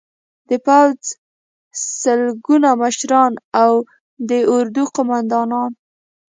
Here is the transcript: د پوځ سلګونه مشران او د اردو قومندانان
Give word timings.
د 0.49 0.51
پوځ 0.65 0.99
سلګونه 2.01 2.69
مشران 2.81 3.33
او 3.61 3.71
د 4.29 4.31
اردو 4.55 4.83
قومندانان 4.95 5.71